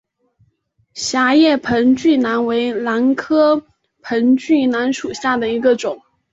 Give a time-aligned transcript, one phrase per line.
[0.95, 3.63] 狭叶盆距兰为兰科
[4.01, 6.01] 盆距兰属下的一个种。